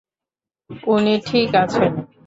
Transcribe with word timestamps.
উনি 0.87 1.13
ঠিক 1.27 1.49
আছেন? 1.63 1.91